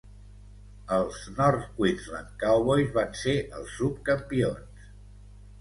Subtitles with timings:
[0.95, 4.91] Els North Queensland Cowboys van ser els subcampions.